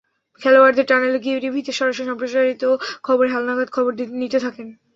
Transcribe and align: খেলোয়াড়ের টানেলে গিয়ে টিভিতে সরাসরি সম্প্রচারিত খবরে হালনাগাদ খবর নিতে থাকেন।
খেলোয়াড়ের 0.41 0.87
টানেলে 0.89 1.19
গিয়ে 1.25 1.41
টিভিতে 1.43 1.71
সরাসরি 1.71 2.05
সম্প্রচারিত 2.09 2.63
খবরে 3.03 3.29
হালনাগাদ 3.33 3.69
খবর 3.71 3.91
নিতে 4.21 4.37
থাকেন। 4.45 4.67